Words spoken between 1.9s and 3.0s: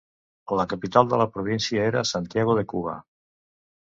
Santiago de Cuba.